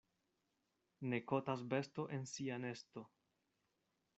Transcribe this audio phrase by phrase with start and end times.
[1.11, 3.05] Ne kotas besto en sia nesto.